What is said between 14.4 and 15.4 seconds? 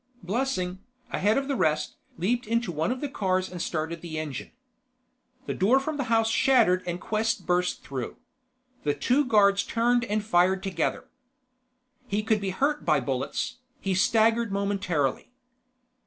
momentarily.